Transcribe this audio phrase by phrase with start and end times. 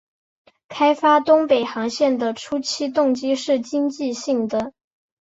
[0.67, 4.73] 开发东北航线的初期动机是经济性的。